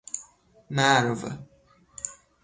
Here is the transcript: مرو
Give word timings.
مرو 0.75 1.29